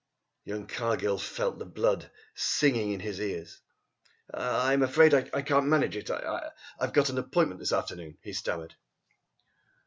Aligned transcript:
Young 0.45 0.65
Cargill 0.65 1.19
felt 1.19 1.59
the 1.59 1.65
blood 1.65 2.09
singing 2.33 2.91
in 2.91 3.01
his 3.01 3.19
ears. 3.19 3.61
"I'm 4.33 4.81
afraid 4.81 5.13
I 5.13 5.43
can't 5.43 5.67
manage 5.67 5.95
it. 5.95 6.09
I 6.09 6.49
I've 6.79 6.93
got 6.93 7.11
an 7.11 7.19
appointment 7.19 7.59
this 7.59 7.71
afternoon," 7.71 8.17
he 8.23 8.33
stammered. 8.33 8.73